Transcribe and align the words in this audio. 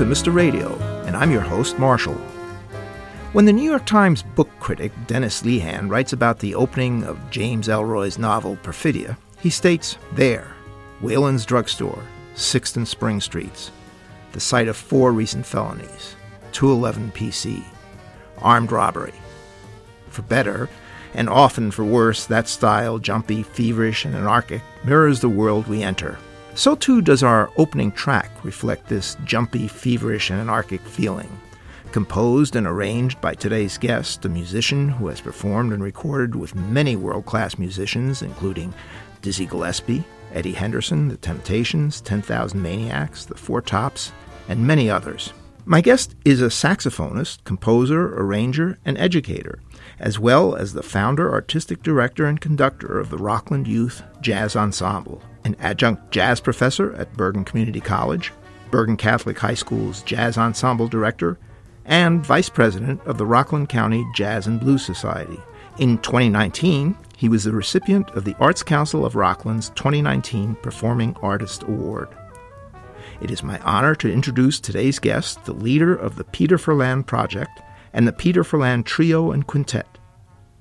To 0.00 0.06
Mr. 0.06 0.32
Radio, 0.32 0.78
and 1.04 1.14
I'm 1.14 1.30
your 1.30 1.42
host, 1.42 1.78
Marshall. 1.78 2.14
When 3.34 3.44
the 3.44 3.52
New 3.52 3.68
York 3.68 3.84
Times 3.84 4.22
book 4.22 4.48
critic 4.58 4.92
Dennis 5.06 5.42
Lehane 5.42 5.90
writes 5.90 6.14
about 6.14 6.38
the 6.38 6.54
opening 6.54 7.04
of 7.04 7.30
James 7.30 7.68
Ellroy's 7.68 8.16
novel 8.16 8.56
Perfidia, 8.62 9.18
he 9.40 9.50
states 9.50 9.98
there, 10.12 10.54
Whalen's 11.02 11.44
Drugstore, 11.44 12.02
6th 12.34 12.78
and 12.78 12.88
Spring 12.88 13.20
Streets, 13.20 13.72
the 14.32 14.40
site 14.40 14.68
of 14.68 14.76
four 14.78 15.12
recent 15.12 15.44
felonies, 15.44 16.16
211 16.52 17.12
PC, 17.12 17.62
armed 18.38 18.72
robbery. 18.72 19.12
For 20.08 20.22
better, 20.22 20.70
and 21.12 21.28
often 21.28 21.70
for 21.70 21.84
worse, 21.84 22.24
that 22.24 22.48
style, 22.48 22.98
jumpy, 22.98 23.42
feverish, 23.42 24.06
and 24.06 24.14
anarchic, 24.14 24.62
mirrors 24.82 25.20
the 25.20 25.28
world 25.28 25.66
we 25.66 25.82
enter. 25.82 26.16
So 26.54 26.74
too 26.74 27.00
does 27.00 27.22
our 27.22 27.50
opening 27.56 27.92
track 27.92 28.30
reflect 28.44 28.88
this 28.88 29.16
jumpy, 29.24 29.68
feverish, 29.68 30.30
and 30.30 30.40
anarchic 30.40 30.80
feeling. 30.82 31.30
Composed 31.92 32.54
and 32.54 32.66
arranged 32.66 33.20
by 33.20 33.34
today's 33.34 33.78
guest, 33.78 34.24
a 34.24 34.28
musician 34.28 34.88
who 34.88 35.08
has 35.08 35.20
performed 35.20 35.72
and 35.72 35.82
recorded 35.82 36.36
with 36.36 36.54
many 36.54 36.96
world 36.96 37.26
class 37.26 37.58
musicians, 37.58 38.22
including 38.22 38.74
Dizzy 39.22 39.46
Gillespie, 39.46 40.04
Eddie 40.32 40.52
Henderson, 40.52 41.08
The 41.08 41.16
Temptations, 41.16 42.00
10,000 42.00 42.60
Maniacs, 42.60 43.24
The 43.24 43.36
Four 43.36 43.62
Tops, 43.62 44.12
and 44.48 44.66
many 44.66 44.90
others. 44.90 45.32
My 45.64 45.80
guest 45.80 46.14
is 46.24 46.40
a 46.40 46.46
saxophonist, 46.46 47.44
composer, 47.44 48.14
arranger, 48.20 48.78
and 48.84 48.98
educator, 48.98 49.60
as 50.00 50.18
well 50.18 50.56
as 50.56 50.72
the 50.72 50.82
founder, 50.82 51.30
artistic 51.30 51.82
director, 51.82 52.24
and 52.24 52.40
conductor 52.40 52.98
of 52.98 53.10
the 53.10 53.18
Rockland 53.18 53.68
Youth 53.68 54.02
Jazz 54.22 54.56
Ensemble, 54.56 55.22
an 55.44 55.54
adjunct 55.60 56.10
jazz 56.10 56.40
professor 56.40 56.94
at 56.94 57.16
Bergen 57.16 57.44
Community 57.44 57.80
College, 57.80 58.32
Bergen 58.70 58.96
Catholic 58.96 59.38
High 59.38 59.54
School's 59.54 60.02
Jazz 60.02 60.38
Ensemble 60.38 60.88
director, 60.88 61.38
and 61.84 62.24
vice 62.24 62.48
president 62.48 63.00
of 63.02 63.18
the 63.18 63.26
Rockland 63.26 63.68
County 63.68 64.06
Jazz 64.14 64.46
and 64.46 64.58
Blues 64.58 64.84
Society. 64.84 65.38
In 65.78 65.98
2019, 65.98 66.96
he 67.16 67.28
was 67.28 67.44
the 67.44 67.52
recipient 67.52 68.10
of 68.10 68.24
the 68.24 68.36
Arts 68.40 68.62
Council 68.62 69.04
of 69.04 69.16
Rockland's 69.16 69.68
2019 69.70 70.54
Performing 70.56 71.14
Artist 71.22 71.62
Award. 71.64 72.08
It 73.20 73.30
is 73.30 73.42
my 73.42 73.58
honor 73.58 73.94
to 73.96 74.10
introduce 74.10 74.60
today's 74.60 74.98
guest, 74.98 75.44
the 75.44 75.52
leader 75.52 75.94
of 75.94 76.16
the 76.16 76.24
Peter 76.24 76.56
Furlan 76.56 77.04
Project 77.04 77.60
and 77.92 78.06
the 78.06 78.12
Peter 78.12 78.42
Furlan 78.42 78.84
Trio 78.84 79.32
and 79.32 79.46
Quintet, 79.46 79.98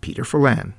Peter 0.01 0.23
Furlan. 0.23 0.73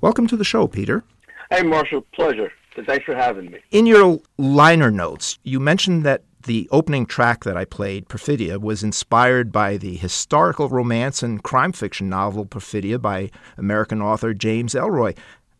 Welcome 0.00 0.26
to 0.28 0.36
the 0.36 0.44
show, 0.44 0.66
Peter. 0.66 1.04
Hey, 1.50 1.62
Marshall. 1.62 2.02
Pleasure. 2.14 2.50
Thanks 2.86 3.04
for 3.04 3.14
having 3.14 3.50
me. 3.50 3.58
In 3.70 3.84
your 3.86 4.20
liner 4.38 4.90
notes, 4.90 5.38
you 5.42 5.60
mentioned 5.60 6.04
that 6.04 6.22
the 6.44 6.68
opening 6.70 7.04
track 7.04 7.44
that 7.44 7.56
I 7.56 7.64
played, 7.64 8.08
Perfidia, 8.08 8.58
was 8.58 8.82
inspired 8.82 9.52
by 9.52 9.76
the 9.76 9.96
historical 9.96 10.68
romance 10.68 11.22
and 11.22 11.42
crime 11.42 11.72
fiction 11.72 12.08
novel 12.08 12.46
Perfidia 12.46 13.00
by 13.00 13.30
American 13.58 14.00
author 14.00 14.32
James 14.32 14.74
Ellroy. 14.74 15.16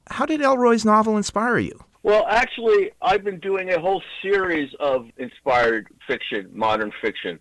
How 0.08 0.24
did 0.24 0.40
Ellroy's 0.40 0.84
novel 0.84 1.16
inspire 1.16 1.58
you? 1.58 1.78
Well, 2.02 2.24
actually, 2.28 2.92
I've 3.02 3.24
been 3.24 3.40
doing 3.40 3.70
a 3.70 3.78
whole 3.78 4.02
series 4.22 4.72
of 4.80 5.06
inspired 5.18 5.88
fiction, 6.06 6.48
modern 6.54 6.92
fiction. 7.02 7.38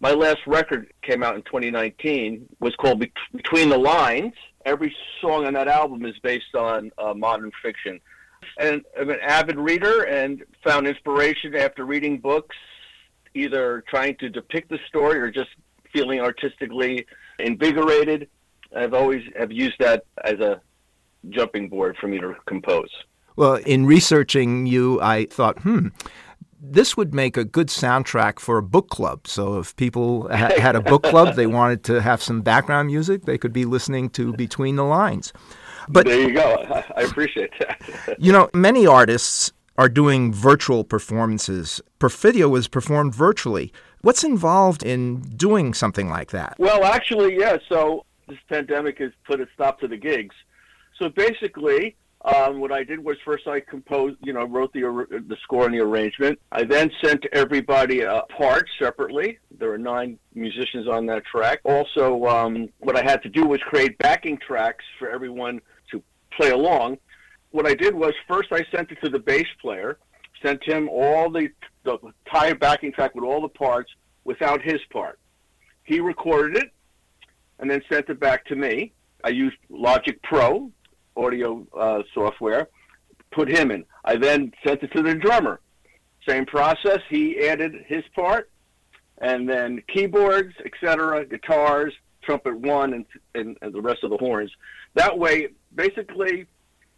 My 0.00 0.12
last 0.12 0.38
record 0.46 0.92
came 1.02 1.22
out 1.22 1.34
in 1.34 1.42
2019, 1.42 2.48
was 2.60 2.74
called 2.76 3.04
Between 3.34 3.68
the 3.68 3.78
Lines. 3.78 4.32
Every 4.64 4.94
song 5.20 5.46
on 5.46 5.54
that 5.54 5.66
album 5.66 6.04
is 6.04 6.14
based 6.22 6.54
on 6.54 6.92
uh, 6.98 7.14
modern 7.14 7.50
fiction. 7.62 8.00
And 8.58 8.82
I'm 8.98 9.10
an 9.10 9.18
avid 9.20 9.58
reader 9.58 10.04
and 10.04 10.44
found 10.64 10.86
inspiration 10.86 11.56
after 11.56 11.84
reading 11.84 12.18
books, 12.18 12.54
either 13.34 13.82
trying 13.88 14.16
to 14.18 14.28
depict 14.28 14.68
the 14.70 14.78
story 14.86 15.18
or 15.18 15.30
just 15.30 15.50
feeling 15.92 16.20
artistically 16.20 17.06
invigorated. 17.40 18.28
I've 18.76 18.94
always 18.94 19.22
have 19.36 19.50
used 19.50 19.76
that 19.80 20.04
as 20.22 20.34
a 20.34 20.60
jumping 21.30 21.68
board 21.68 21.96
for 22.00 22.06
me 22.06 22.18
to 22.18 22.36
compose. 22.46 22.90
Well, 23.34 23.54
in 23.54 23.86
researching 23.86 24.66
you, 24.66 25.00
I 25.00 25.26
thought, 25.26 25.60
hmm, 25.60 25.88
this 26.60 26.96
would 26.96 27.14
make 27.14 27.36
a 27.36 27.44
good 27.44 27.68
soundtrack 27.68 28.38
for 28.38 28.58
a 28.58 28.62
book 28.62 28.88
club. 28.88 29.26
So 29.26 29.58
if 29.58 29.76
people 29.76 30.28
ha- 30.28 30.52
had 30.58 30.76
a 30.76 30.80
book 30.80 31.02
club, 31.02 31.36
they 31.36 31.46
wanted 31.46 31.84
to 31.84 32.00
have 32.00 32.22
some 32.22 32.42
background 32.42 32.88
music, 32.88 33.24
they 33.24 33.38
could 33.38 33.52
be 33.52 33.64
listening 33.64 34.10
to 34.10 34.32
Between 34.32 34.76
the 34.76 34.84
Lines. 34.84 35.32
But 35.88 36.06
there 36.06 36.20
you 36.20 36.34
go. 36.34 36.56
I 36.96 37.02
appreciate 37.02 37.50
that. 37.60 38.16
you 38.18 38.32
know, 38.32 38.50
many 38.52 38.86
artists 38.86 39.52
are 39.76 39.88
doing 39.88 40.32
virtual 40.32 40.84
performances. 40.84 41.80
Perfidia 42.00 42.50
was 42.50 42.66
performed 42.66 43.14
virtually. 43.14 43.72
What's 44.02 44.24
involved 44.24 44.82
in 44.82 45.20
doing 45.20 45.72
something 45.74 46.08
like 46.08 46.30
that? 46.32 46.56
Well, 46.58 46.84
actually, 46.84 47.38
yeah. 47.38 47.58
So 47.68 48.04
this 48.26 48.38
pandemic 48.48 48.98
has 48.98 49.12
put 49.24 49.40
a 49.40 49.46
stop 49.54 49.80
to 49.80 49.88
the 49.88 49.96
gigs. 49.96 50.34
So 50.98 51.08
basically, 51.08 51.96
um, 52.24 52.58
what 52.58 52.72
I 52.72 52.82
did 52.82 53.02
was 53.02 53.16
first 53.24 53.46
I 53.46 53.60
composed, 53.60 54.16
you 54.22 54.32
know, 54.32 54.44
wrote 54.44 54.72
the 54.72 54.80
the 55.28 55.36
score 55.42 55.66
and 55.66 55.74
the 55.74 55.80
arrangement. 55.80 56.38
I 56.50 56.64
then 56.64 56.90
sent 57.02 57.24
everybody 57.32 58.00
a 58.00 58.22
part 58.36 58.66
separately. 58.78 59.38
There 59.56 59.68
were 59.68 59.78
nine 59.78 60.18
musicians 60.34 60.88
on 60.88 61.06
that 61.06 61.24
track. 61.26 61.60
Also, 61.64 62.24
um, 62.26 62.68
what 62.78 62.96
I 62.96 63.02
had 63.02 63.22
to 63.22 63.28
do 63.28 63.46
was 63.46 63.60
create 63.60 63.96
backing 63.98 64.36
tracks 64.38 64.84
for 64.98 65.08
everyone 65.08 65.60
to 65.92 66.02
play 66.36 66.50
along. 66.50 66.98
What 67.50 67.66
I 67.66 67.74
did 67.74 67.94
was 67.94 68.14
first 68.26 68.52
I 68.52 68.64
sent 68.74 68.90
it 68.90 68.98
to 69.02 69.08
the 69.08 69.20
bass 69.20 69.46
player, 69.60 69.98
sent 70.42 70.64
him 70.64 70.88
all 70.88 71.30
the 71.30 71.48
the 71.84 71.98
entire 72.26 72.56
backing 72.56 72.92
track 72.92 73.14
with 73.14 73.24
all 73.24 73.40
the 73.40 73.48
parts 73.48 73.92
without 74.24 74.60
his 74.60 74.80
part. 74.92 75.20
He 75.84 76.00
recorded 76.00 76.56
it 76.56 76.72
and 77.60 77.70
then 77.70 77.80
sent 77.90 78.08
it 78.08 78.18
back 78.18 78.44
to 78.46 78.56
me. 78.56 78.92
I 79.24 79.30
used 79.30 79.56
Logic 79.68 80.20
Pro, 80.22 80.70
audio 81.18 81.66
uh, 81.78 82.02
software, 82.14 82.68
put 83.30 83.48
him 83.48 83.70
in. 83.70 83.84
I 84.04 84.16
then 84.16 84.52
sent 84.66 84.82
it 84.82 84.92
to 84.92 85.02
the 85.02 85.14
drummer. 85.14 85.60
Same 86.26 86.46
process. 86.46 87.00
He 87.08 87.48
added 87.48 87.72
his 87.86 88.04
part, 88.14 88.50
and 89.18 89.48
then 89.48 89.82
keyboards, 89.92 90.54
etc., 90.64 91.24
guitars, 91.26 91.94
trumpet 92.22 92.58
one, 92.58 92.92
and, 92.92 93.06
and, 93.34 93.56
and 93.62 93.72
the 93.72 93.80
rest 93.80 94.04
of 94.04 94.10
the 94.10 94.16
horns. 94.16 94.50
That 94.94 95.18
way, 95.18 95.48
basically, 95.74 96.46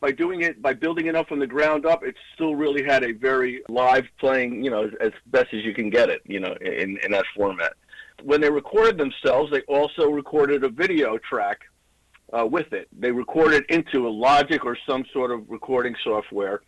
by 0.01 0.13
doing 0.13 0.43
it, 0.43 0.61
by 0.61 0.73
building 0.73 1.07
it 1.07 1.15
up 1.15 1.29
from 1.29 1.39
the 1.39 1.47
ground 1.47 1.87
up, 1.87 2.03
it 2.03 2.17
still 2.35 2.55
really 2.55 2.83
had 2.83 3.05
a 3.05 3.13
very 3.13 3.63
live 3.69 4.07
playing, 4.19 4.65
you 4.65 4.71
know, 4.71 4.85
as, 4.85 4.91
as 5.01 5.13
best 5.27 5.49
as 5.53 5.65
you 5.65 5.75
can 5.75 5.91
get 5.91 6.09
it, 6.09 6.23
you 6.25 6.41
know, 6.41 6.55
in, 6.61 6.99
in 7.05 7.13
that 7.13 7.25
format. 7.37 7.75
When 8.23 8.41
they 8.41 8.51
recorded 8.51 8.99
themselves, 8.99 9.51
they 9.51 9.61
also 9.63 10.09
recorded 10.09 10.65
a 10.65 10.69
video 10.69 11.19
track 11.19 11.61
uh, 12.33 12.47
with 12.47 12.73
it. 12.73 12.89
They 12.99 13.11
record 13.11 13.53
it 13.53 13.65
into 13.69 14.07
a 14.07 14.11
Logic 14.11 14.65
or 14.65 14.77
some 14.89 15.05
sort 15.13 15.31
of 15.31 15.49
recording 15.49 15.95
software 16.05 16.61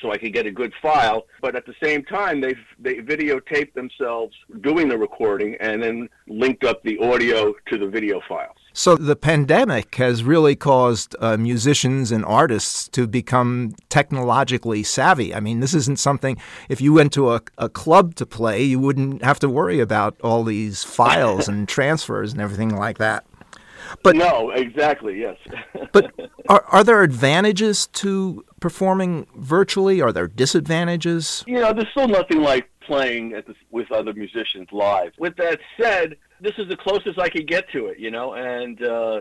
so 0.00 0.12
I 0.12 0.18
could 0.18 0.32
get 0.32 0.46
a 0.46 0.50
good 0.50 0.72
file. 0.80 1.26
But 1.40 1.56
at 1.56 1.66
the 1.66 1.74
same 1.82 2.04
time, 2.04 2.40
they 2.40 2.54
they 2.78 2.96
videotaped 2.96 3.74
themselves 3.74 4.34
doing 4.60 4.88
the 4.88 4.98
recording 4.98 5.56
and 5.60 5.82
then 5.82 6.08
linked 6.28 6.64
up 6.64 6.82
the 6.82 6.98
audio 6.98 7.54
to 7.68 7.78
the 7.78 7.86
video 7.86 8.20
files. 8.28 8.56
So 8.72 8.94
the 8.94 9.16
pandemic 9.16 9.96
has 9.96 10.22
really 10.22 10.54
caused 10.54 11.16
uh, 11.18 11.36
musicians 11.36 12.12
and 12.12 12.24
artists 12.24 12.88
to 12.90 13.08
become 13.08 13.74
technologically 13.88 14.84
savvy. 14.84 15.34
I 15.34 15.40
mean, 15.40 15.58
this 15.58 15.74
isn't 15.74 15.98
something. 15.98 16.36
If 16.68 16.80
you 16.80 16.92
went 16.92 17.12
to 17.14 17.32
a, 17.32 17.42
a 17.56 17.68
club 17.68 18.14
to 18.16 18.26
play, 18.26 18.62
you 18.62 18.78
wouldn't 18.78 19.24
have 19.24 19.40
to 19.40 19.48
worry 19.48 19.80
about 19.80 20.20
all 20.20 20.44
these 20.44 20.84
files 20.84 21.48
and 21.48 21.68
transfers 21.68 22.32
and 22.32 22.40
everything 22.40 22.76
like 22.76 22.98
that. 22.98 23.24
But 24.02 24.16
no, 24.16 24.50
exactly, 24.50 25.20
yes. 25.20 25.36
but 25.92 26.12
are 26.48 26.64
are 26.68 26.84
there 26.84 27.02
advantages 27.02 27.86
to 27.88 28.44
performing 28.60 29.26
virtually? 29.34 30.00
Are 30.00 30.12
there 30.12 30.28
disadvantages? 30.28 31.44
You 31.46 31.60
know, 31.60 31.72
there's 31.72 31.88
still 31.90 32.08
nothing 32.08 32.42
like 32.42 32.70
playing 32.80 33.30
the, 33.30 33.54
with 33.70 33.90
other 33.92 34.12
musicians 34.14 34.68
live. 34.72 35.12
With 35.18 35.36
that 35.36 35.60
said, 35.80 36.16
this 36.40 36.54
is 36.58 36.68
the 36.68 36.76
closest 36.76 37.18
I 37.18 37.28
could 37.28 37.46
get 37.46 37.70
to 37.72 37.86
it, 37.86 37.98
you 37.98 38.10
know, 38.10 38.34
and 38.34 38.82
uh, 38.82 39.20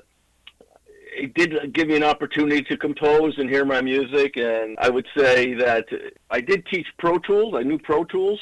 it 1.18 1.34
did 1.34 1.74
give 1.74 1.88
me 1.88 1.96
an 1.96 2.04
opportunity 2.04 2.62
to 2.64 2.78
compose 2.78 3.38
and 3.38 3.50
hear 3.50 3.66
my 3.66 3.82
music. 3.82 4.38
And 4.38 4.78
I 4.80 4.90
would 4.90 5.08
say 5.18 5.54
that 5.56 5.86
I 6.30 6.42
did 6.42 6.66
teach 6.68 6.88
Pro 6.98 7.18
Tools. 7.20 7.56
I 7.58 7.64
knew 7.64 7.78
Pro 7.78 8.06
Tools, 8.06 8.40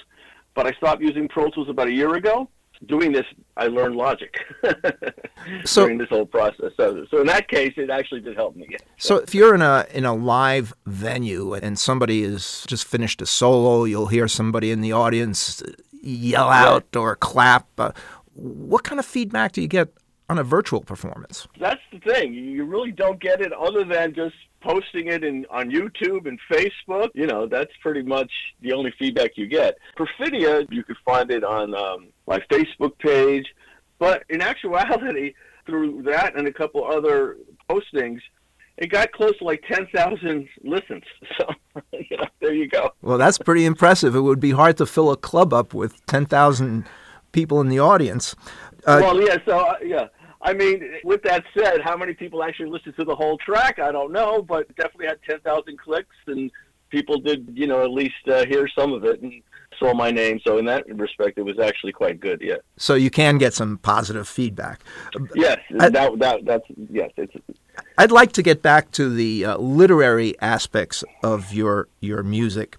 but 0.54 0.68
I 0.68 0.72
stopped 0.74 1.02
using 1.02 1.28
Pro 1.28 1.50
Tools 1.50 1.70
about 1.70 1.88
a 1.88 1.94
year 1.94 2.16
ago 2.16 2.50
doing 2.86 3.12
this, 3.12 3.26
I 3.58 3.68
learned 3.68 3.96
logic 3.96 4.36
so, 5.66 5.84
during 5.84 5.98
this 5.98 6.10
whole 6.10 6.26
process. 6.26 6.72
So, 6.78 7.06
so 7.10 7.22
in 7.22 7.28
that 7.28 7.48
case, 7.48 7.74
it 7.78 7.90
actually 7.90 8.22
did 8.22 8.36
help 8.36 8.56
me. 8.56 8.68
So. 8.98 9.18
so, 9.18 9.24
if 9.24 9.34
you're 9.34 9.56
in 9.56 9.62
a 9.62 9.86
in 9.94 10.06
a 10.06 10.14
live 10.14 10.74
venue 10.86 11.54
and 11.54 11.78
somebody 11.78 12.24
has 12.24 12.66
just 12.68 12.86
finished 12.86 13.22
a 13.22 13.26
solo, 13.26 13.86
you'll 13.86 14.08
hear 14.08 14.28
somebody 14.28 14.72
in 14.72 14.82
the 14.82 14.92
audience 14.92 15.64
yell 16.02 16.50
out 16.50 16.86
right. 16.94 16.96
or 16.96 17.16
clap. 17.16 17.68
Uh, 17.78 17.92
what 18.34 18.84
kind 18.84 19.00
of 19.00 19.06
feedback 19.06 19.54
do 19.54 19.62
you 19.62 19.68
get 19.68 19.90
on 20.30 20.38
a 20.38 20.44
virtual 20.44 20.82
performance? 20.82 21.48
That's 21.60 21.82
the 21.92 22.00
thing. 22.00 22.34
You 22.34 22.66
really 22.66 22.92
don't 22.92 23.20
get 23.20 23.42
it 23.42 23.54
other 23.54 23.84
than 23.84 24.14
just 24.14 24.36
posting 24.62 25.08
it 25.08 25.24
in 25.24 25.46
on 25.50 25.70
YouTube 25.70 26.28
and 26.28 26.40
Facebook. 26.52 27.10
You 27.14 27.28
know, 27.28 27.48
that's 27.48 27.72
pretty 27.82 28.02
much 28.02 28.32
the 28.62 28.74
only 28.74 28.94
feedback 28.98 29.32
you 29.36 29.48
get. 29.48 29.78
Perfidia, 29.98 30.66
you 30.72 30.84
can 30.84 30.96
find 31.06 31.32
it 31.32 31.44
on 31.44 31.76
um, 31.76 32.08
my 32.28 32.40
Facebook 32.52 32.98
page, 33.00 33.46
but 34.00 34.24
in 34.30 34.42
actuality, 34.42 35.34
through 35.66 36.04
that 36.04 36.36
and 36.36 36.48
a 36.48 36.54
couple 36.54 36.86
other 36.86 37.38
postings, 37.70 38.20
it 38.78 38.88
got 38.88 39.12
close 39.12 39.38
to 39.38 39.44
like 39.44 39.64
10,000 39.68 40.48
listens. 40.64 41.04
So, 41.38 41.48
you 41.92 42.18
know, 42.18 42.26
there 42.40 42.54
you 42.54 42.70
go. 42.70 42.92
Well, 43.02 43.18
that's 43.18 43.38
pretty 43.38 43.66
impressive. 43.66 44.16
It 44.16 44.22
would 44.22 44.40
be 44.40 44.52
hard 44.52 44.78
to 44.78 44.86
fill 44.86 45.12
a 45.12 45.18
club 45.18 45.54
up 45.54 45.74
with 45.74 46.06
10,000 46.06 46.86
people 47.34 47.60
in 47.60 47.68
the 47.68 47.80
audience. 47.80 48.36
Uh, 48.86 49.00
well, 49.02 49.22
yeah, 49.22 49.38
so, 49.46 49.60
uh, 49.60 49.76
yeah. 49.84 50.08
I 50.42 50.54
mean, 50.54 51.00
with 51.04 51.24
that 51.24 51.44
said, 51.58 51.82
how 51.82 51.98
many 51.98 52.14
people 52.14 52.44
actually 52.44 52.70
listened 52.70 52.96
to 52.98 53.04
the 53.04 53.16
whole 53.16 53.38
track? 53.40 53.80
I 53.80 53.92
don't 53.92 54.14
know, 54.14 54.42
but 54.42 54.74
definitely 54.76 55.08
had 55.08 55.20
10,000 55.28 55.78
clicks, 55.78 56.16
and 56.28 56.52
people 56.96 57.18
did, 57.20 57.40
you 57.54 57.68
know, 57.68 57.80
at 57.84 57.92
least 57.92 58.24
uh, 58.28 58.46
hear 58.46 58.68
some 58.80 58.94
of 58.94 59.04
it. 59.04 59.22
And 59.22 59.42
saw 59.80 59.94
my 59.94 60.12
name. 60.12 60.40
So 60.46 60.58
in 60.58 60.66
that 60.66 60.84
respect, 60.88 61.38
it 61.38 61.42
was 61.42 61.60
actually 61.60 61.92
quite 61.92 62.20
good. 62.20 62.42
Yeah. 62.42 62.56
So 62.78 62.94
you 62.96 63.10
can 63.10 63.38
get 63.38 63.54
some 63.54 63.78
positive 63.78 64.28
feedback. 64.28 64.82
Yes, 65.36 65.60
I, 65.80 65.90
that, 65.90 66.20
that 66.20 66.46
that's 66.46 66.66
yes. 66.90 67.12
It's. 67.18 67.34
I'd 67.98 68.12
like 68.12 68.32
to 68.34 68.42
get 68.42 68.62
back 68.62 68.92
to 68.92 69.14
the 69.14 69.46
uh, 69.46 69.58
literary 69.58 70.40
aspects 70.40 71.04
of 71.24 71.54
your 71.54 71.88
your 72.00 72.24
music, 72.24 72.78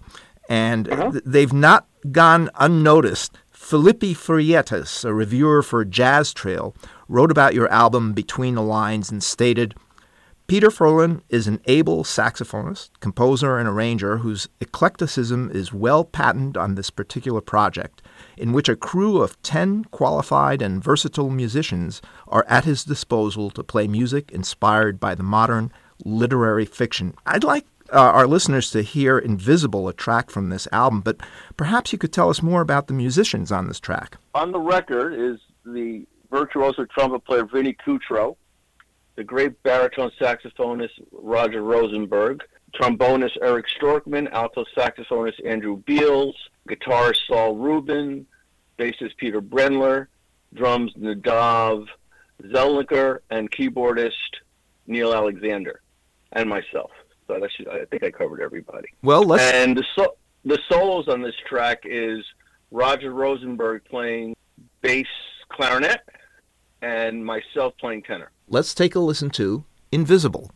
and 0.49 0.89
uh-huh. 0.89 1.11
th- 1.11 1.23
they've 1.25 1.53
not 1.53 1.87
gone 2.11 2.49
unnoticed. 2.55 3.37
Filipe 3.51 4.15
Freitas, 4.15 5.03
a 5.03 5.13
reviewer 5.13 5.61
for 5.61 5.83
Jazz 5.83 6.33
Trail, 6.33 6.73
wrote 7.07 7.31
about 7.31 7.53
your 7.53 7.69
album 7.69 8.13
Between 8.13 8.55
the 8.55 8.61
Lines 8.61 9.11
and 9.11 9.21
stated. 9.21 9.75
Peter 10.47 10.69
Furlan 10.69 11.19
is 11.27 11.45
an 11.47 11.59
able 11.65 12.05
saxophonist, 12.05 12.89
composer, 13.01 13.57
and 13.57 13.67
arranger 13.67 14.19
whose 14.19 14.47
eclecticism 14.61 15.51
is 15.51 15.73
well 15.73 16.05
patented 16.05 16.55
on 16.55 16.75
this 16.75 16.89
particular 16.89 17.41
project, 17.41 18.01
in 18.37 18.53
which 18.53 18.69
a 18.69 18.77
crew 18.77 19.21
of 19.21 19.41
10 19.41 19.83
qualified 19.91 20.61
and 20.61 20.81
versatile 20.81 21.29
musicians 21.29 22.01
are 22.29 22.45
at 22.47 22.63
his 22.63 22.85
disposal 22.85 23.49
to 23.49 23.61
play 23.61 23.89
music 23.89 24.31
inspired 24.31 25.01
by 25.01 25.13
the 25.13 25.21
modern 25.21 25.69
literary 26.05 26.65
fiction. 26.65 27.13
I'd 27.25 27.43
like 27.43 27.65
uh, 27.91 27.99
our 27.99 28.25
listeners 28.25 28.71
to 28.71 28.83
hear 28.83 29.19
Invisible, 29.19 29.89
a 29.89 29.93
track 29.93 30.29
from 30.29 30.47
this 30.47 30.65
album, 30.71 31.01
but 31.01 31.17
perhaps 31.57 31.91
you 31.91 31.99
could 31.99 32.13
tell 32.13 32.29
us 32.29 32.41
more 32.41 32.61
about 32.61 32.87
the 32.87 32.93
musicians 32.93 33.51
on 33.51 33.67
this 33.67 33.81
track. 33.81 34.17
On 34.33 34.53
the 34.53 34.61
record 34.61 35.13
is 35.13 35.41
the 35.65 36.05
virtuoso 36.31 36.85
trumpet 36.85 37.25
player 37.25 37.43
Vinnie 37.43 37.75
Cutro 37.83 38.37
the 39.17 39.23
great 39.23 39.61
baritone 39.63 40.11
saxophonist 40.21 40.91
Roger 41.11 41.63
Rosenberg, 41.63 42.43
trombonist 42.79 43.37
Eric 43.41 43.65
Storkman, 43.81 44.31
alto 44.31 44.63
saxophonist 44.77 45.45
Andrew 45.45 45.77
Beals, 45.77 46.35
guitarist 46.69 47.17
Saul 47.27 47.55
Rubin, 47.55 48.25
bassist 48.77 49.17
Peter 49.17 49.41
Brendler, 49.41 50.07
drums 50.53 50.93
Nadav 50.93 51.87
Zelniker, 52.43 53.19
and 53.31 53.51
keyboardist 53.51 54.11
Neil 54.85 55.13
Alexander, 55.13 55.81
and 56.33 56.47
myself. 56.47 56.91
So 57.25 57.43
I, 57.43 57.47
should, 57.49 57.67
I 57.67 57.85
think 57.85 58.03
I 58.03 58.11
covered 58.11 58.39
everybody. 58.39 58.87
Well, 59.01 59.23
let's. 59.23 59.51
And 59.51 59.75
the 59.75 59.83
so, 59.97 60.15
the 60.45 60.59
solos 60.69 61.07
on 61.07 61.23
this 61.23 61.35
track 61.49 61.79
is 61.83 62.23
Roger 62.69 63.11
Rosenberg 63.11 63.83
playing 63.85 64.35
bass 64.81 65.07
clarinet, 65.49 66.01
and 66.83 67.25
myself 67.25 67.73
playing 67.79 68.03
tenor 68.03 68.31
let's 68.49 68.73
take 68.73 68.95
a 68.95 68.99
listen 68.99 69.29
to 69.31 69.63
Invisible. 69.91 70.51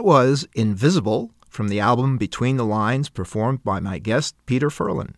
That 0.00 0.06
was 0.06 0.48
Invisible 0.54 1.30
from 1.50 1.68
the 1.68 1.78
album 1.78 2.16
Between 2.16 2.56
the 2.56 2.64
Lines, 2.64 3.10
performed 3.10 3.62
by 3.62 3.80
my 3.80 3.98
guest, 3.98 4.34
Peter 4.46 4.70
Furlan. 4.70 5.12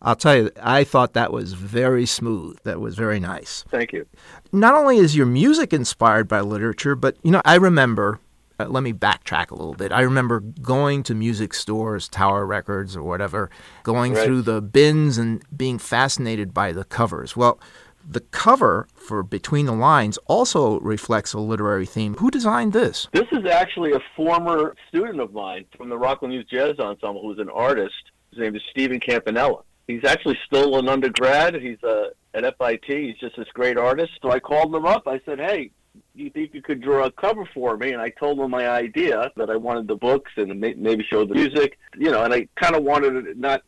I'll 0.00 0.16
tell 0.16 0.34
you, 0.36 0.50
I 0.62 0.84
thought 0.84 1.12
that 1.12 1.34
was 1.34 1.52
very 1.52 2.06
smooth. 2.06 2.56
That 2.64 2.80
was 2.80 2.94
very 2.96 3.20
nice. 3.20 3.62
Thank 3.70 3.92
you. 3.92 4.06
Not 4.52 4.74
only 4.74 4.96
is 4.96 5.14
your 5.16 5.26
music 5.26 5.74
inspired 5.74 6.28
by 6.28 6.40
literature, 6.40 6.94
but, 6.94 7.18
you 7.22 7.30
know, 7.30 7.42
I 7.44 7.56
remember, 7.56 8.20
uh, 8.58 8.68
let 8.68 8.82
me 8.82 8.94
backtrack 8.94 9.50
a 9.50 9.54
little 9.54 9.74
bit. 9.74 9.92
I 9.92 10.00
remember 10.00 10.40
going 10.40 11.02
to 11.02 11.14
music 11.14 11.52
stores, 11.52 12.08
Tower 12.08 12.46
Records 12.46 12.96
or 12.96 13.02
whatever, 13.02 13.50
going 13.82 14.14
Right. 14.14 14.24
through 14.24 14.40
the 14.42 14.62
bins 14.62 15.18
and 15.18 15.42
being 15.54 15.78
fascinated 15.78 16.54
by 16.54 16.72
the 16.72 16.84
covers. 16.84 17.36
Well, 17.36 17.60
the 18.02 18.20
cover 18.20 18.88
for 19.10 19.24
Between 19.24 19.66
the 19.66 19.72
Lines 19.72 20.20
also 20.26 20.78
reflects 20.78 21.32
a 21.32 21.40
literary 21.40 21.84
theme. 21.84 22.14
Who 22.14 22.30
designed 22.30 22.72
this? 22.72 23.08
This 23.10 23.26
is 23.32 23.44
actually 23.44 23.90
a 23.90 23.98
former 24.14 24.76
student 24.86 25.18
of 25.18 25.32
mine 25.32 25.64
from 25.76 25.88
the 25.88 25.98
Rockland 25.98 26.32
Youth 26.32 26.46
Jazz 26.48 26.78
Ensemble 26.78 27.20
who's 27.20 27.40
an 27.40 27.50
artist. 27.50 28.12
His 28.30 28.38
name 28.38 28.54
is 28.54 28.62
Stephen 28.70 29.00
Campanella. 29.00 29.64
He's 29.88 30.04
actually 30.04 30.38
still 30.46 30.78
an 30.78 30.88
undergrad. 30.88 31.56
He's 31.56 31.82
uh, 31.82 32.10
at 32.34 32.44
FIT. 32.56 32.84
He's 32.86 33.18
just 33.18 33.36
this 33.36 33.48
great 33.52 33.76
artist. 33.76 34.12
So 34.22 34.30
I 34.30 34.38
called 34.38 34.72
him 34.72 34.86
up. 34.86 35.08
I 35.08 35.20
said, 35.26 35.40
hey, 35.40 35.72
you 36.14 36.30
think 36.30 36.54
you 36.54 36.62
could 36.62 36.80
draw 36.80 37.06
a 37.06 37.10
cover 37.10 37.44
for 37.52 37.76
me? 37.76 37.90
And 37.90 38.00
I 38.00 38.10
told 38.10 38.38
him 38.38 38.52
my 38.52 38.68
idea 38.68 39.32
that 39.36 39.50
I 39.50 39.56
wanted 39.56 39.88
the 39.88 39.96
books 39.96 40.30
and 40.36 40.60
maybe 40.60 41.04
show 41.10 41.24
the 41.24 41.34
music, 41.34 41.80
you 41.98 42.12
know, 42.12 42.22
and 42.22 42.32
I 42.32 42.46
kind 42.54 42.76
of 42.76 42.84
wanted 42.84 43.26
it 43.26 43.36
not 43.36 43.62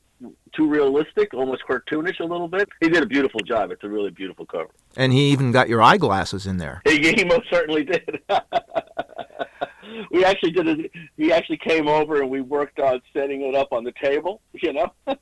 too 0.55 0.69
realistic, 0.69 1.35
almost 1.35 1.63
cartoonish 1.69 2.21
a 2.21 2.25
little 2.25 2.49
bit. 2.49 2.69
He 2.81 2.89
did 2.89 3.03
a 3.03 3.07
beautiful 3.07 3.41
job. 3.41 3.71
It's 3.71 3.85
a 3.85 3.89
really 3.89 4.11
beautiful 4.11 4.47
cover. 4.47 4.71
And 4.97 5.13
he 5.13 5.31
even 5.31 5.53
got 5.53 5.69
your 5.69 5.83
eyeglasses 5.83 6.47
in 6.47 6.59
there. 6.59 6.83
He, 6.85 6.99
he 7.13 7.25
most 7.25 7.49
certainly 7.51 7.85
did. 7.85 8.21
we 10.11 10.25
actually 10.25 10.53
did 10.53 10.69
it. 10.69 10.91
He 11.17 11.33
actually 11.33 11.59
came 11.59 11.89
over 11.89 12.21
and 12.21 12.31
we 12.31 12.41
worked 12.41 12.79
on 12.79 13.01
setting 13.13 13.43
it 13.43 13.55
up 13.55 13.73
on 13.73 13.85
the 13.85 13.93
table. 14.03 14.41
You 14.55 14.73
know 14.73 14.93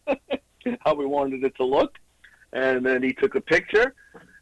how 0.81 0.95
we 0.95 1.07
wanted 1.07 1.45
it 1.45 1.55
to 1.57 1.65
look, 1.65 1.99
and 2.53 2.85
then 2.85 3.03
he 3.03 3.13
took 3.13 3.35
a 3.35 3.41
picture, 3.41 3.95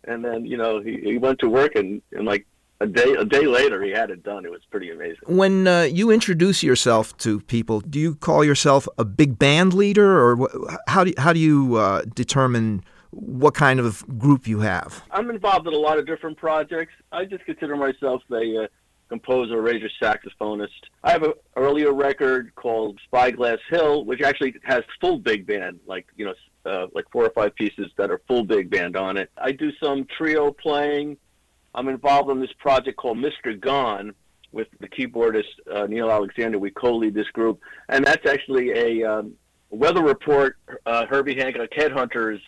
and 0.04 0.24
then 0.24 0.44
you 0.44 0.56
know 0.56 0.80
he, 0.80 1.00
he 1.02 1.18
went 1.18 1.38
to 1.40 1.48
work 1.48 1.76
and, 1.76 2.02
and 2.12 2.26
like 2.26 2.46
a 2.80 2.86
day 2.86 3.14
a 3.14 3.24
day 3.24 3.46
later 3.46 3.82
he 3.82 3.90
had 3.90 4.10
it 4.10 4.22
done. 4.22 4.44
It 4.44 4.50
was 4.50 4.60
pretty 4.70 4.90
amazing. 4.90 5.18
When 5.26 5.66
uh, 5.66 5.82
you 5.82 6.10
introduce 6.10 6.62
yourself 6.62 7.16
to 7.18 7.40
people, 7.40 7.80
do 7.80 7.98
you 7.98 8.14
call 8.14 8.44
yourself 8.44 8.88
a 8.98 9.04
big 9.04 9.38
band 9.38 9.74
leader, 9.74 10.20
or 10.20 10.36
wh- 10.36 10.76
how 10.86 11.04
do 11.04 11.10
you, 11.10 11.16
how 11.18 11.32
do 11.32 11.40
you 11.40 11.76
uh, 11.76 12.02
determine 12.14 12.84
what 13.10 13.54
kind 13.54 13.80
of 13.80 14.04
group 14.18 14.46
you 14.46 14.60
have? 14.60 15.02
I'm 15.10 15.30
involved 15.30 15.66
in 15.66 15.74
a 15.74 15.78
lot 15.78 15.98
of 15.98 16.06
different 16.06 16.36
projects. 16.36 16.92
I 17.10 17.24
just 17.24 17.44
consider 17.44 17.76
myself 17.76 18.22
a 18.30 18.64
uh, 18.64 18.66
composer, 19.08 19.58
arranger, 19.58 19.88
saxophonist. 20.00 20.68
I 21.02 21.12
have 21.12 21.22
an 21.22 21.32
earlier 21.56 21.92
record 21.92 22.54
called 22.54 23.00
Spyglass 23.06 23.60
Hill, 23.70 24.04
which 24.04 24.20
actually 24.20 24.54
has 24.64 24.82
full 25.00 25.18
big 25.18 25.46
band, 25.46 25.80
like 25.86 26.06
you 26.16 26.26
know, 26.26 26.34
uh, 26.64 26.86
like 26.94 27.06
four 27.10 27.24
or 27.24 27.30
five 27.30 27.54
pieces 27.54 27.90
that 27.96 28.10
are 28.10 28.20
full 28.28 28.44
big 28.44 28.70
band 28.70 28.96
on 28.96 29.16
it. 29.16 29.30
I 29.36 29.52
do 29.52 29.72
some 29.82 30.06
trio 30.16 30.52
playing. 30.52 31.16
I'm 31.78 31.86
involved 31.86 32.28
in 32.28 32.40
this 32.40 32.52
project 32.58 32.96
called 32.96 33.18
Mr. 33.18 33.58
Gone 33.58 34.12
with 34.50 34.66
the 34.80 34.88
keyboardist 34.88 35.44
uh, 35.72 35.86
Neil 35.86 36.10
Alexander. 36.10 36.58
We 36.58 36.72
co-lead 36.72 37.14
this 37.14 37.28
group, 37.28 37.60
and 37.88 38.04
that's 38.04 38.26
actually 38.26 38.72
a 38.72 39.04
um, 39.04 39.34
weather 39.70 40.02
report. 40.02 40.56
Uh, 40.84 41.06
Herbie 41.06 41.36
Hancock 41.36 41.70
Headhunters 41.70 42.40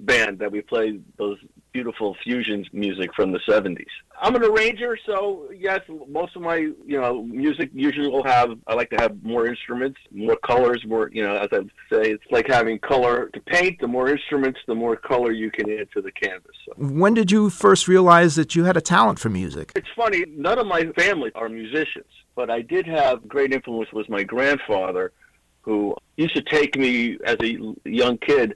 band 0.00 0.38
that 0.38 0.50
we 0.50 0.62
play 0.62 0.98
those 1.18 1.36
beautiful 1.72 2.16
fusions 2.22 2.66
music 2.72 3.10
from 3.14 3.32
the 3.32 3.40
70s. 3.48 3.86
I'm 4.22 4.34
an 4.34 4.44
arranger, 4.44 4.98
so 5.06 5.48
yes, 5.54 5.80
most 6.08 6.36
of 6.36 6.42
my 6.42 6.56
you 6.56 7.00
know 7.00 7.22
music 7.22 7.70
usually 7.72 8.08
will 8.08 8.24
have. 8.24 8.50
I 8.66 8.74
like 8.74 8.90
to 8.90 8.96
have 8.96 9.22
more 9.22 9.46
instruments, 9.46 9.98
more 10.10 10.36
colors, 10.36 10.84
more 10.86 11.10
you 11.12 11.22
know. 11.22 11.36
As 11.36 11.48
I 11.52 11.60
say, 11.90 12.10
it's 12.10 12.24
like 12.30 12.46
having 12.46 12.78
color 12.80 13.30
to 13.32 13.40
paint. 13.40 13.80
The 13.80 13.88
more 13.88 14.08
instruments, 14.08 14.60
the 14.66 14.74
more 14.74 14.96
color 14.96 15.32
you 15.32 15.50
can 15.50 15.70
add 15.70 15.88
to 15.92 16.02
the 16.02 16.12
canvas. 16.12 16.52
So. 16.66 16.72
When 16.76 17.14
did 17.14 17.30
you 17.30 17.48
first 17.48 17.88
realize 17.88 18.34
that 18.34 18.54
you 18.54 18.64
had 18.64 18.76
a 18.76 18.82
talent 18.82 19.18
for 19.18 19.30
music? 19.30 19.72
It's 19.74 19.88
funny. 19.96 20.24
None 20.28 20.58
of 20.58 20.66
my 20.66 20.84
family 20.98 21.32
are 21.34 21.48
musicians, 21.48 22.12
but 22.34 22.50
I 22.50 22.60
did 22.60 22.86
have 22.86 23.26
great 23.26 23.54
influence. 23.54 23.90
Was 23.92 24.08
my 24.08 24.22
grandfather, 24.22 25.12
who 25.62 25.94
used 26.16 26.36
to 26.36 26.42
take 26.42 26.76
me 26.76 27.18
as 27.24 27.36
a 27.42 27.56
young 27.88 28.18
kid 28.18 28.54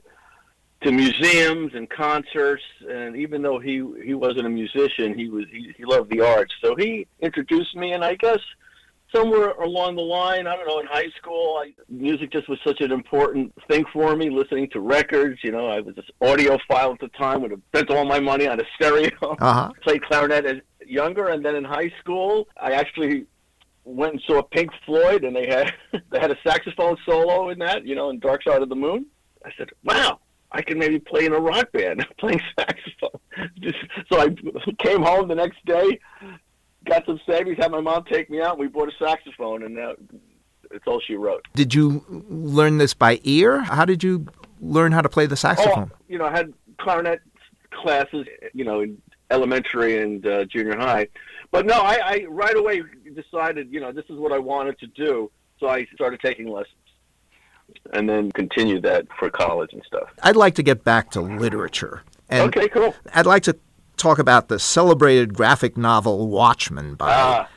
to 0.85 0.91
museums 0.91 1.71
and 1.73 1.89
concerts 1.89 2.63
and 2.87 3.15
even 3.17 3.41
though 3.41 3.59
he 3.59 3.83
he 4.03 4.13
wasn't 4.13 4.45
a 4.45 4.49
musician 4.49 5.17
he 5.17 5.27
was 5.29 5.45
he, 5.51 5.73
he 5.77 5.83
loved 5.83 6.09
the 6.11 6.21
arts 6.21 6.53
so 6.63 6.75
he 6.75 7.07
introduced 7.21 7.75
me 7.75 7.91
and 7.93 8.03
i 8.05 8.13
guess 8.15 8.37
somewhere 9.13 9.49
along 9.69 9.95
the 9.95 10.01
line 10.01 10.45
i 10.45 10.55
don't 10.55 10.67
know 10.67 10.79
in 10.79 10.85
high 10.85 11.09
school 11.17 11.57
I, 11.63 11.73
music 11.89 12.31
just 12.31 12.47
was 12.47 12.59
such 12.63 12.81
an 12.81 12.91
important 12.91 13.51
thing 13.69 13.83
for 13.91 14.15
me 14.15 14.29
listening 14.29 14.69
to 14.71 14.79
records 14.79 15.39
you 15.43 15.51
know 15.51 15.67
i 15.67 15.79
was 15.79 15.95
this 15.95 16.05
audiophile 16.21 16.93
at 16.93 16.99
the 16.99 17.07
time 17.17 17.41
would 17.41 17.51
have 17.51 17.61
spent 17.73 17.89
all 17.89 18.05
my 18.05 18.19
money 18.19 18.47
on 18.47 18.59
a 18.59 18.63
stereo 18.75 19.09
Uh-huh. 19.21 19.71
played 19.83 20.03
clarinet 20.03 20.45
as 20.45 20.57
younger 20.85 21.29
and 21.29 21.43
then 21.43 21.55
in 21.55 21.63
high 21.63 21.91
school 21.99 22.47
i 22.61 22.71
actually 22.73 23.25
went 23.85 24.13
and 24.13 24.21
saw 24.27 24.41
pink 24.41 24.69
floyd 24.85 25.23
and 25.23 25.35
they 25.35 25.47
had 25.47 25.73
they 26.11 26.19
had 26.19 26.31
a 26.31 26.37
saxophone 26.45 26.95
solo 27.07 27.49
in 27.49 27.57
that 27.59 27.85
you 27.87 27.95
know 27.95 28.09
in 28.11 28.19
dark 28.19 28.43
side 28.43 28.61
of 28.61 28.69
the 28.69 28.75
moon 28.75 29.05
i 29.45 29.49
said 29.57 29.69
wow 29.83 30.19
I 30.55 30.61
can 30.61 30.79
maybe 30.79 30.99
play 30.99 31.25
in 31.25 31.33
a 31.33 31.39
rock 31.39 31.69
band 31.73 32.07
playing 32.17 32.41
saxophone. 32.57 33.19
Just, 33.59 33.77
so 34.09 34.21
I 34.21 34.29
came 34.79 35.03
home 35.03 35.27
the 35.27 35.35
next 35.35 35.63
day, 35.65 35.99
got 36.85 37.05
some 37.05 37.19
savings, 37.27 37.57
had 37.59 37.71
my 37.71 37.81
mom 37.81 38.05
take 38.05 38.29
me 38.29 38.39
out. 38.39 38.51
And 38.51 38.59
we 38.59 38.67
bought 38.67 38.87
a 38.87 38.93
saxophone, 38.97 39.63
and 39.63 39.75
now 39.75 39.95
it's 40.71 40.87
all 40.87 41.01
she 41.05 41.15
wrote. 41.15 41.45
Did 41.55 41.75
you 41.75 42.05
learn 42.29 42.77
this 42.77 42.93
by 42.93 43.19
ear? 43.23 43.59
How 43.59 43.83
did 43.83 44.01
you 44.01 44.27
learn 44.61 44.93
how 44.93 45.01
to 45.01 45.09
play 45.09 45.25
the 45.25 45.35
saxophone? 45.35 45.91
Oh, 45.93 45.97
you 46.07 46.17
know, 46.17 46.25
I 46.25 46.31
had 46.31 46.53
clarinet 46.79 47.19
classes, 47.71 48.25
you 48.53 48.63
know, 48.63 48.79
in 48.79 49.01
elementary 49.31 50.01
and 50.01 50.25
uh, 50.25 50.45
junior 50.45 50.77
high. 50.77 51.09
But 51.51 51.65
no, 51.65 51.73
I, 51.73 51.99
I 52.01 52.25
right 52.29 52.55
away 52.55 52.81
decided, 53.13 53.73
you 53.73 53.81
know, 53.81 53.91
this 53.91 54.05
is 54.09 54.17
what 54.17 54.31
I 54.31 54.39
wanted 54.39 54.79
to 54.79 54.87
do. 54.87 55.29
So 55.59 55.67
I 55.67 55.85
started 55.95 56.21
taking 56.21 56.47
lessons 56.47 56.75
and 57.93 58.09
then 58.09 58.31
continued 58.31 58.83
that 58.83 59.07
for 59.17 59.29
college 59.29 59.73
and 59.73 59.83
stuff. 59.85 60.09
I'd 60.23 60.35
like 60.35 60.55
to 60.55 60.63
get 60.63 60.83
back 60.83 61.11
to 61.11 61.21
literature. 61.21 62.03
And 62.29 62.49
okay, 62.55 62.67
cool. 62.69 62.95
I'd 63.13 63.25
like 63.25 63.43
to 63.43 63.55
talk 63.97 64.19
about 64.19 64.47
the 64.49 64.59
celebrated 64.59 65.33
graphic 65.33 65.77
novel 65.77 66.27
Watchmen 66.27 66.95
by 66.95 67.13
Ah, 67.13 67.49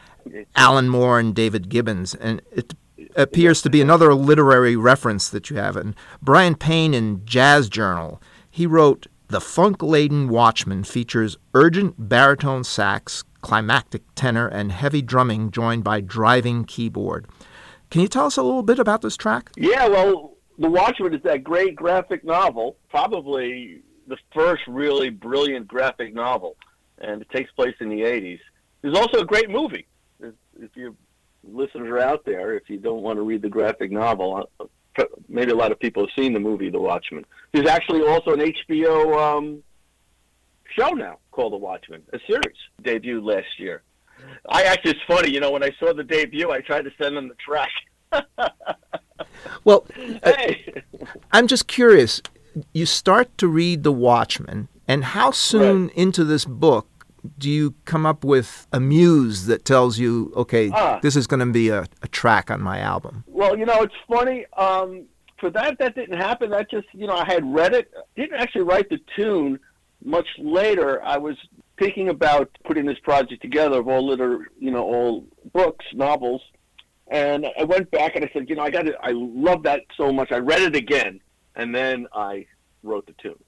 Alan 0.54 0.88
Moore 0.88 1.18
and 1.18 1.34
David 1.34 1.68
Gibbons. 1.68 2.14
And 2.14 2.42
it 2.52 2.74
appears 3.16 3.62
to 3.62 3.70
be 3.70 3.80
another 3.80 4.14
literary 4.14 4.76
reference 4.76 5.28
that 5.30 5.50
you 5.50 5.56
have. 5.56 5.76
And 5.76 5.94
Brian 6.22 6.54
Payne 6.54 6.94
in 6.94 7.24
Jazz 7.24 7.68
Journal, 7.68 8.22
he 8.50 8.66
wrote 8.66 9.06
The 9.28 9.40
funk 9.40 9.82
laden 9.82 10.28
Watchmen 10.28 10.84
features 10.84 11.36
urgent 11.54 12.08
baritone 12.08 12.64
sax, 12.64 13.24
climactic 13.40 14.02
tenor, 14.14 14.46
and 14.46 14.70
heavy 14.70 15.02
drumming 15.02 15.50
joined 15.50 15.82
by 15.84 16.00
driving 16.00 16.64
keyboard. 16.64 17.26
Can 17.90 18.02
you 18.02 18.08
tell 18.08 18.26
us 18.26 18.36
a 18.36 18.42
little 18.42 18.62
bit 18.62 18.78
about 18.78 19.02
this 19.02 19.16
track? 19.16 19.50
Yeah, 19.56 19.88
well, 19.88 20.36
The 20.58 20.68
Watchmen 20.68 21.14
is 21.14 21.22
that 21.22 21.42
great 21.42 21.74
graphic 21.74 22.24
novel, 22.24 22.76
probably 22.90 23.82
the 24.06 24.16
first 24.34 24.62
really 24.66 25.10
brilliant 25.10 25.68
graphic 25.68 26.14
novel, 26.14 26.56
and 26.98 27.22
it 27.22 27.30
takes 27.30 27.50
place 27.52 27.74
in 27.80 27.88
the 27.88 28.00
80s. 28.00 28.40
There's 28.82 28.96
also 28.96 29.20
a 29.20 29.24
great 29.24 29.50
movie. 29.50 29.86
If, 30.20 30.34
your 30.74 30.94
listeners 31.44 31.88
are 31.88 32.00
out 32.00 32.24
there, 32.24 32.56
if 32.56 32.68
you 32.68 32.78
don't 32.78 33.02
want 33.02 33.16
to 33.16 33.22
read 33.22 33.42
the 33.42 33.48
graphic 33.48 33.92
novel, 33.92 34.48
uh, 34.60 35.04
maybe 35.28 35.52
a 35.52 35.56
lot 35.56 35.70
of 35.72 35.78
people 35.78 36.04
have 36.04 36.10
seen 36.22 36.32
the 36.32 36.40
movie 36.40 36.70
The 36.70 36.80
Watchmen. 36.80 37.24
There's 37.52 37.68
actually 37.68 38.06
also 38.06 38.32
an 38.32 38.40
HBO 38.40 39.16
um, 39.16 39.62
show 40.76 40.90
now 40.90 41.18
called 41.30 41.52
The 41.52 41.58
Watchmen, 41.58 42.02
a 42.12 42.18
series, 42.26 42.56
debuted 42.82 43.22
last 43.24 43.58
year. 43.58 43.82
I 44.48 44.62
actually, 44.64 44.92
it's 44.92 45.00
funny, 45.06 45.30
you 45.30 45.40
know, 45.40 45.50
when 45.50 45.62
I 45.62 45.70
saw 45.78 45.92
the 45.92 46.04
debut, 46.04 46.50
I 46.50 46.60
tried 46.60 46.82
to 46.82 46.90
send 47.00 47.16
them 47.16 47.28
the 47.28 47.34
track. 47.34 47.70
Well, 49.64 49.86
uh, 50.22 50.32
hey! 50.36 50.82
I'm 51.32 51.46
just 51.46 51.66
curious. 51.68 52.22
You 52.72 52.86
start 52.86 53.36
to 53.38 53.46
read 53.46 53.82
The 53.82 53.92
Watchmen, 53.92 54.68
and 54.86 55.04
how 55.04 55.30
soon 55.30 55.90
into 55.90 56.24
this 56.24 56.44
book 56.44 56.88
do 57.38 57.48
you 57.50 57.74
come 57.84 58.06
up 58.06 58.24
with 58.24 58.66
a 58.72 58.80
muse 58.80 59.46
that 59.46 59.64
tells 59.64 59.98
you, 59.98 60.32
okay, 60.34 60.70
Ah. 60.72 60.98
this 61.02 61.14
is 61.14 61.26
going 61.26 61.40
to 61.40 61.46
be 61.46 61.68
a, 61.68 61.86
a 62.02 62.08
track 62.08 62.50
on 62.50 62.60
my 62.60 62.78
album? 62.78 63.22
Well, 63.26 63.56
you 63.56 63.66
know, 63.66 63.82
it's 63.82 63.94
funny. 64.08 64.46
Um, 64.56 65.04
for 65.38 65.50
that, 65.50 65.78
that 65.78 65.94
didn't 65.94 66.18
happen. 66.18 66.50
That 66.50 66.70
just, 66.70 66.86
you 66.92 67.06
know, 67.06 67.14
I 67.16 67.24
had 67.26 67.44
read 67.52 67.74
it. 67.74 67.90
Didn't 68.16 68.40
actually 68.40 68.62
write 68.62 68.88
the 68.88 68.98
tune. 69.16 69.60
Much 70.04 70.28
later, 70.38 71.02
I 71.04 71.18
was 71.18 71.36
thinking 71.78 72.08
about 72.08 72.50
putting 72.64 72.86
this 72.86 72.98
project 73.00 73.42
together 73.42 73.78
of 73.78 73.88
all 73.88 74.06
liter, 74.06 74.50
you 74.58 74.70
know, 74.70 74.82
all 74.82 75.26
books, 75.52 75.84
novels, 75.94 76.42
and 77.10 77.46
I 77.58 77.64
went 77.64 77.90
back 77.90 78.16
and 78.16 78.24
I 78.24 78.30
said, 78.32 78.48
you 78.48 78.56
know, 78.56 78.62
I 78.62 78.70
got 78.70 78.86
it. 78.86 78.94
I 79.02 79.12
love 79.12 79.62
that 79.62 79.82
so 79.96 80.12
much. 80.12 80.30
I 80.30 80.38
read 80.38 80.62
it 80.62 80.76
again, 80.76 81.20
and 81.56 81.74
then 81.74 82.06
I 82.12 82.46
wrote 82.82 83.06
the 83.06 83.14
tune. 83.14 83.42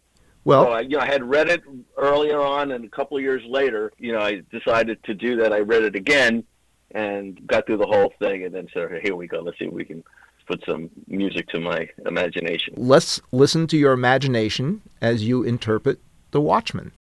Well, 0.44 0.64
So 0.64 0.70
I, 0.72 0.80
you 0.80 0.96
know, 0.96 1.00
I 1.00 1.06
had 1.06 1.22
read 1.22 1.48
it 1.48 1.62
earlier 1.98 2.40
on, 2.40 2.72
and 2.72 2.84
a 2.84 2.88
couple 2.88 3.16
of 3.16 3.22
years 3.22 3.42
later, 3.46 3.92
you 3.98 4.12
know, 4.12 4.20
I 4.20 4.42
decided 4.50 5.02
to 5.04 5.14
do 5.14 5.36
that. 5.36 5.52
I 5.52 5.60
read 5.60 5.82
it 5.82 5.94
again, 5.94 6.44
and 6.92 7.46
got 7.46 7.66
through 7.66 7.76
the 7.76 7.86
whole 7.86 8.12
thing, 8.18 8.44
and 8.44 8.54
then 8.54 8.66
said, 8.72 8.88
"Here 9.02 9.14
we 9.14 9.26
go. 9.26 9.40
Let's 9.40 9.58
see 9.58 9.66
if 9.66 9.72
we 9.72 9.84
can 9.84 10.02
put 10.46 10.64
some 10.64 10.88
music 11.06 11.48
to 11.48 11.60
my 11.60 11.88
imagination." 12.06 12.74
Let's 12.78 13.20
listen 13.30 13.66
to 13.68 13.76
your 13.76 13.92
imagination 13.92 14.80
as 15.02 15.24
you 15.24 15.42
interpret 15.42 16.00
The 16.30 16.40
Watchmen. 16.40 16.92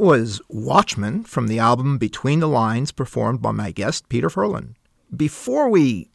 That 0.00 0.06
was 0.06 0.40
Watchmen 0.48 1.24
from 1.24 1.46
the 1.46 1.58
album 1.58 1.98
Between 1.98 2.40
the 2.40 2.48
Lines, 2.48 2.90
performed 2.90 3.42
by 3.42 3.50
my 3.50 3.70
guest, 3.70 4.08
Peter 4.08 4.30
Furlan. 4.30 4.72
Before 5.14 5.68
we 5.68 6.08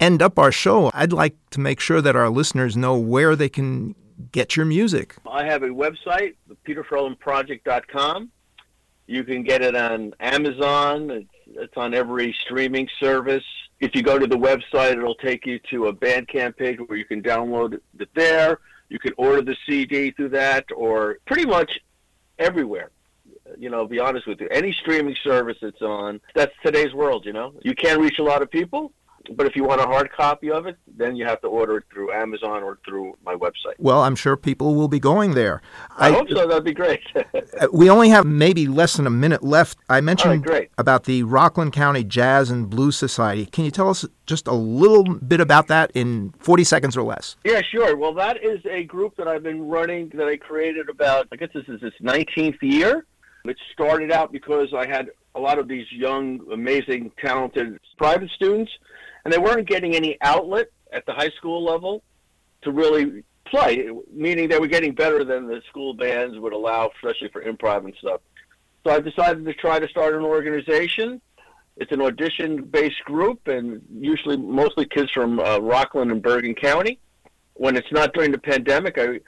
end 0.00 0.22
up 0.22 0.38
our 0.38 0.50
show, 0.50 0.90
I'd 0.94 1.12
like 1.12 1.34
to 1.50 1.60
make 1.60 1.78
sure 1.78 2.00
that 2.00 2.16
our 2.16 2.30
listeners 2.30 2.78
know 2.78 2.96
where 2.96 3.36
they 3.36 3.50
can 3.50 3.94
get 4.32 4.56
your 4.56 4.64
music. 4.64 5.16
I 5.30 5.44
have 5.44 5.62
a 5.62 5.68
website, 5.68 6.36
peterfurlanproject.com. 6.66 8.30
You 9.06 9.22
can 9.22 9.42
get 9.42 9.60
it 9.60 9.76
on 9.76 10.14
Amazon. 10.18 11.28
It's 11.46 11.76
on 11.76 11.92
every 11.92 12.34
streaming 12.40 12.88
service. 12.98 13.44
If 13.80 13.94
you 13.94 14.02
go 14.02 14.18
to 14.18 14.26
the 14.26 14.38
website, 14.38 14.92
it'll 14.92 15.14
take 15.14 15.44
you 15.44 15.58
to 15.72 15.88
a 15.88 15.92
Bandcamp 15.92 16.56
page 16.56 16.78
where 16.86 16.96
you 16.96 17.04
can 17.04 17.22
download 17.22 17.78
it 17.98 18.08
there. 18.14 18.60
You 18.88 18.98
can 18.98 19.12
order 19.18 19.42
the 19.42 19.56
CD 19.68 20.12
through 20.12 20.30
that, 20.30 20.64
or 20.74 21.18
pretty 21.26 21.44
much 21.44 21.70
everywhere. 22.38 22.92
You 23.58 23.70
know, 23.70 23.86
be 23.86 23.98
honest 23.98 24.26
with 24.26 24.40
you, 24.40 24.48
any 24.50 24.72
streaming 24.72 25.16
service 25.22 25.58
it's 25.62 25.82
on, 25.82 26.20
that's 26.34 26.52
today's 26.64 26.92
world. 26.92 27.24
You 27.24 27.32
know, 27.32 27.54
you 27.62 27.74
can 27.74 28.00
reach 28.00 28.18
a 28.18 28.22
lot 28.22 28.42
of 28.42 28.50
people, 28.50 28.92
but 29.34 29.46
if 29.46 29.56
you 29.56 29.64
want 29.64 29.80
a 29.80 29.84
hard 29.84 30.10
copy 30.12 30.50
of 30.50 30.66
it, 30.66 30.76
then 30.86 31.16
you 31.16 31.24
have 31.24 31.40
to 31.40 31.48
order 31.48 31.78
it 31.78 31.84
through 31.92 32.12
Amazon 32.12 32.62
or 32.62 32.78
through 32.84 33.16
my 33.24 33.34
website. 33.34 33.74
Well, 33.78 34.02
I'm 34.02 34.16
sure 34.16 34.36
people 34.36 34.74
will 34.74 34.88
be 34.88 35.00
going 35.00 35.34
there. 35.34 35.62
I, 35.96 36.08
I 36.08 36.12
hope 36.12 36.28
so. 36.28 36.46
That'd 36.46 36.64
be 36.64 36.74
great. 36.74 37.00
Uh, 37.58 37.68
we 37.72 37.88
only 37.88 38.10
have 38.10 38.26
maybe 38.26 38.66
less 38.66 38.94
than 38.96 39.06
a 39.06 39.10
minute 39.10 39.42
left. 39.42 39.78
I 39.88 40.00
mentioned 40.02 40.46
right, 40.46 40.70
about 40.76 41.04
the 41.04 41.22
Rockland 41.22 41.72
County 41.72 42.04
Jazz 42.04 42.50
and 42.50 42.68
Blues 42.68 42.96
Society. 42.96 43.46
Can 43.46 43.64
you 43.64 43.70
tell 43.70 43.88
us 43.88 44.04
just 44.26 44.46
a 44.46 44.52
little 44.52 45.04
bit 45.04 45.40
about 45.40 45.68
that 45.68 45.90
in 45.94 46.34
40 46.38 46.64
seconds 46.64 46.96
or 46.96 47.02
less? 47.02 47.36
Yeah, 47.44 47.62
sure. 47.62 47.96
Well, 47.96 48.12
that 48.14 48.44
is 48.44 48.60
a 48.66 48.84
group 48.84 49.16
that 49.16 49.26
I've 49.26 49.42
been 49.42 49.68
running 49.68 50.10
that 50.14 50.26
I 50.26 50.36
created 50.36 50.90
about, 50.90 51.28
I 51.32 51.36
guess 51.36 51.48
this 51.54 51.64
is 51.68 51.82
its 51.82 51.96
19th 52.02 52.60
year. 52.60 53.06
It 53.48 53.58
started 53.72 54.12
out 54.12 54.32
because 54.32 54.72
I 54.74 54.86
had 54.86 55.10
a 55.34 55.40
lot 55.40 55.58
of 55.58 55.68
these 55.68 55.90
young, 55.92 56.40
amazing, 56.52 57.12
talented 57.18 57.78
private 57.98 58.30
students 58.30 58.72
and 59.26 59.32
they 59.32 59.38
weren't 59.38 59.66
getting 59.66 59.96
any 59.96 60.16
outlet 60.20 60.68
at 60.92 61.04
the 61.04 61.12
high 61.12 61.30
school 61.30 61.64
level 61.64 62.00
to 62.62 62.70
really 62.70 63.24
play, 63.44 63.90
meaning 64.12 64.48
they 64.48 64.60
were 64.60 64.68
getting 64.68 64.94
better 64.94 65.24
than 65.24 65.48
the 65.48 65.60
school 65.68 65.94
bands 65.94 66.38
would 66.38 66.52
allow, 66.52 66.88
especially 66.94 67.28
for 67.30 67.42
improv 67.42 67.84
and 67.84 67.94
stuff. 67.98 68.20
So 68.84 68.92
I 68.92 69.00
decided 69.00 69.44
to 69.44 69.52
try 69.54 69.80
to 69.80 69.88
start 69.88 70.14
an 70.14 70.22
organization. 70.22 71.20
It's 71.76 71.90
an 71.90 72.02
audition-based 72.02 73.04
group, 73.04 73.48
and 73.48 73.82
usually 73.98 74.36
mostly 74.36 74.86
kids 74.86 75.10
from 75.10 75.40
uh, 75.40 75.58
Rockland 75.58 76.12
and 76.12 76.22
Bergen 76.22 76.54
County. 76.54 77.00
When 77.54 77.76
it's 77.76 77.90
not 77.90 78.12
during 78.14 78.30
the 78.30 78.38
pandemic, 78.38 78.96
I 78.96 79.18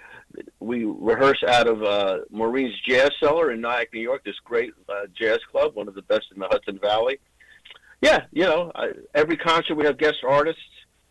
we 0.61 0.85
rehearse 0.85 1.43
out 1.47 1.67
of 1.67 1.83
uh, 1.83 2.19
Maureen's 2.31 2.75
Jazz 2.87 3.11
Cellar 3.21 3.53
in 3.53 3.61
Nyack, 3.61 3.93
New 3.93 4.01
York. 4.01 4.25
This 4.25 4.39
great 4.45 4.73
uh, 4.89 5.07
jazz 5.15 5.39
club, 5.51 5.75
one 5.75 5.89
of 5.89 5.95
the 5.95 6.03
best 6.03 6.27
in 6.35 6.41
the 6.41 6.47
Hudson 6.47 6.79
Valley. 6.79 7.19
Yeah, 8.01 8.25
you 8.33 8.45
know, 8.45 8.71
I, 8.75 8.93
every 9.15 9.37
concert 9.37 9.75
we 9.75 9.85
have 9.85 9.99
guest 9.99 10.19
artists. 10.27 10.61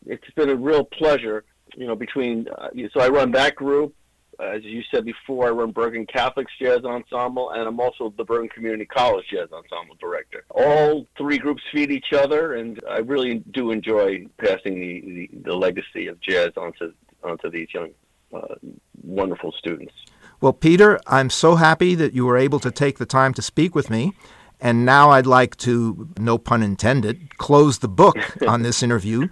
It's 0.06 0.30
been 0.36 0.50
a 0.50 0.56
real 0.56 0.86
pleasure, 0.86 1.44
you 1.76 1.88
know, 1.88 1.96
between. 1.96 2.48
Uh, 2.48 2.70
so 2.94 3.02
I 3.02 3.10
run 3.10 3.32
that 3.32 3.56
group. 3.56 3.94
As 4.40 4.64
you 4.64 4.84
said 4.92 5.04
before, 5.04 5.48
I 5.48 5.50
run 5.50 5.72
Bergen 5.72 6.06
Catholics 6.06 6.52
Jazz 6.62 6.86
Ensemble, 6.86 7.50
and 7.50 7.68
I'm 7.68 7.80
also 7.80 8.14
the 8.18 8.24
Bergen 8.24 8.50
Community 8.50 8.86
College 8.86 9.26
Jazz 9.32 9.50
Ensemble 9.52 9.96
director. 10.00 10.46
All 10.52 11.08
three 11.18 11.40
groups 11.40 11.64
feed 11.74 11.92
each 11.92 12.14
other, 12.14 12.54
and 12.54 12.80
I 12.88 13.00
really 13.00 13.44
do 13.52 13.72
enjoy 13.72 14.28
passing 14.38 14.76
the, 14.76 15.02
the, 15.02 15.30
the 15.46 15.56
legacy 15.56 16.06
of 16.08 16.20
jazz 16.22 16.52
onto 16.56 16.94
onto 17.24 17.50
these 17.50 17.68
young, 17.74 17.90
uh, 18.34 18.56
wonderful 19.02 19.54
students. 19.58 19.94
Well, 20.40 20.54
Peter, 20.54 21.00
I'm 21.08 21.30
so 21.30 21.56
happy 21.56 21.96
that 21.96 22.14
you 22.14 22.26
were 22.26 22.38
able 22.38 22.60
to 22.60 22.72
take 22.72 23.00
the 23.00 23.06
time 23.06 23.34
to 23.36 23.42
speak 23.42 23.74
with 23.74 23.90
me. 23.90 24.14
And 24.60 24.86
now 24.86 25.12
I'd 25.12 25.28
like 25.28 25.56
to, 25.58 26.10
no 26.18 26.38
pun 26.38 26.64
intended, 26.64 27.38
close 27.38 27.80
the 27.80 27.88
book 27.88 28.18
on 28.48 28.64
this 28.64 28.82
interview 28.82 29.28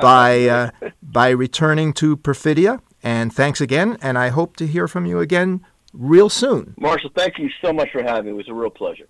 by, 0.00 0.46
uh, 0.48 0.70
by 1.02 1.30
returning 1.30 1.92
to 1.94 2.16
Perfidia. 2.16 2.80
And 3.02 3.32
thanks 3.32 3.60
again, 3.60 3.96
and 4.02 4.18
I 4.18 4.28
hope 4.28 4.56
to 4.56 4.66
hear 4.66 4.86
from 4.88 5.06
you 5.06 5.20
again 5.20 5.64
real 5.92 6.28
soon. 6.28 6.74
Marshall, 6.78 7.10
thank 7.16 7.38
you 7.38 7.48
so 7.62 7.72
much 7.72 7.90
for 7.92 8.02
having 8.02 8.26
me. 8.26 8.30
It 8.30 8.34
was 8.34 8.48
a 8.48 8.54
real 8.54 8.70
pleasure. 8.70 9.08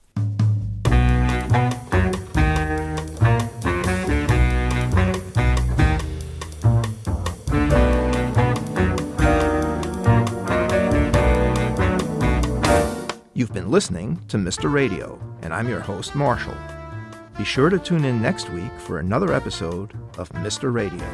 Listening 13.71 14.21
to 14.27 14.37
Mr. 14.37 14.71
Radio, 14.71 15.17
and 15.43 15.55
I'm 15.55 15.69
your 15.69 15.79
host, 15.79 16.17
Marshall. 16.17 16.57
Be 17.39 17.45
sure 17.45 17.71
to 17.71 17.79
tune 17.79 18.05
in 18.05 18.21
next 18.21 18.51
week 18.51 18.73
for 18.81 18.99
another 18.99 19.33
episode 19.33 19.93
of 20.19 20.29
Mr. 20.31 20.75
Radio. 20.75 21.07